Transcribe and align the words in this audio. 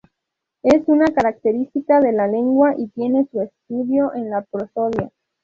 Es 0.63 0.81
una 0.87 1.13
característica 1.13 1.99
de 1.99 2.11
la 2.11 2.25
lengua 2.25 2.73
y 2.75 2.87
tiene 2.87 3.27
su 3.31 3.39
estudio 3.41 4.11
en 4.15 4.31
la 4.31 4.41
prosodia. 4.41 5.11